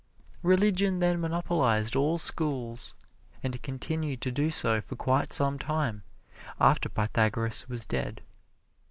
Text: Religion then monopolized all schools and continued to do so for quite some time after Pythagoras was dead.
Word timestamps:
Religion 0.41 0.97
then 0.97 1.21
monopolized 1.21 1.95
all 1.95 2.17
schools 2.17 2.95
and 3.43 3.61
continued 3.61 4.19
to 4.19 4.31
do 4.31 4.49
so 4.49 4.81
for 4.81 4.95
quite 4.95 5.31
some 5.31 5.59
time 5.59 6.01
after 6.59 6.89
Pythagoras 6.89 7.69
was 7.69 7.85
dead. 7.85 8.21